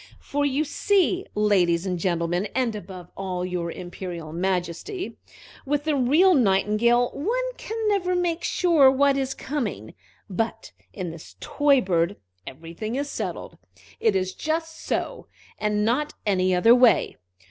[0.19, 5.19] "For you see, ladies and gentlemen, and above all, your Imperial Majesty,
[5.63, 9.93] with the real Nightingale one can never make sure what is coming,
[10.27, 12.15] but in this toy bird
[12.47, 13.59] everything is settled.
[13.99, 15.27] It is just so,
[15.59, 17.17] and not any other way.